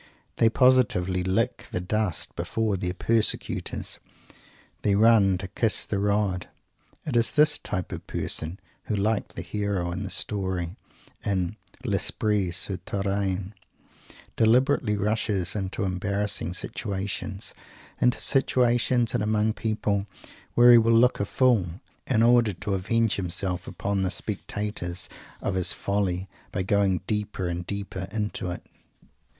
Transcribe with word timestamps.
They 0.37 0.49
positively 0.49 1.21
lick 1.21 1.67
the 1.71 1.79
dust 1.79 2.35
before 2.35 2.75
their 2.75 2.95
persecutors. 2.95 3.99
They 4.81 4.95
run 4.95 5.37
to 5.37 5.47
"kiss 5.47 5.85
the 5.85 5.99
rod." 5.99 6.49
It 7.05 7.15
is 7.15 7.31
this 7.33 7.59
type 7.59 7.91
of 7.91 8.07
person 8.07 8.59
who, 8.85 8.95
like 8.95 9.35
the 9.35 9.43
hero 9.43 9.91
in 9.91 10.01
that 10.05 10.09
story 10.09 10.75
in 11.23 11.55
"L'Esprit 11.85 12.49
Souterrain," 12.53 13.53
deliberately 14.35 14.97
rushes 14.97 15.55
into 15.55 15.83
embarrassing 15.83 16.55
situations; 16.55 17.53
into 18.01 18.17
situations 18.19 19.13
and 19.13 19.21
among 19.21 19.53
people 19.53 20.07
where 20.55 20.71
he 20.71 20.79
will 20.79 20.93
look 20.93 21.19
a 21.19 21.25
fool 21.25 21.79
in 22.07 22.23
order 22.23 22.53
to 22.53 22.73
avenge 22.73 23.17
himself 23.17 23.67
upon 23.67 24.01
the 24.01 24.09
spectators 24.09 25.09
of 25.43 25.53
his 25.53 25.73
"folly" 25.73 26.27
by 26.51 26.63
going 26.63 27.01
deeper 27.05 27.47
and 27.47 27.67
deeper 27.67 28.07
into 28.11 28.49
it. 28.49 28.65